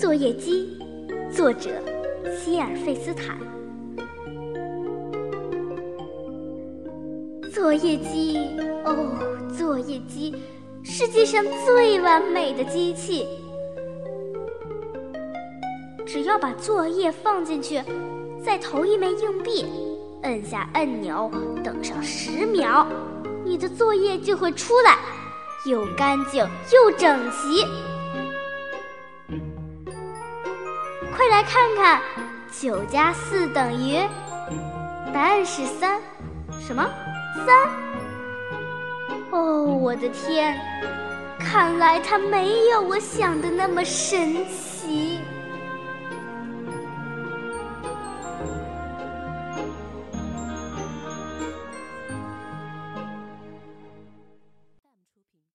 [0.00, 0.78] 作业机，
[1.30, 1.68] 作者
[2.34, 3.36] 希尔费斯坦。
[7.52, 8.38] 作业机，
[8.86, 9.12] 哦，
[9.54, 10.34] 作业机，
[10.82, 13.28] 世界上最完美的机器。
[16.06, 17.78] 只要把作业放进去，
[18.42, 19.66] 再投一枚硬币，
[20.22, 21.30] 摁下按钮，
[21.62, 22.86] 等上十秒，
[23.44, 24.96] 你的作业就会出来，
[25.66, 26.42] 又干净
[26.72, 27.66] 又整齐。
[31.20, 32.00] 快来看看，
[32.50, 34.00] 九加四等于？
[35.12, 36.00] 答案是三。
[36.58, 36.82] 什么？
[37.44, 37.68] 三？
[39.30, 40.58] 哦，我的天！
[41.38, 45.20] 看来它没有我想的那么神奇。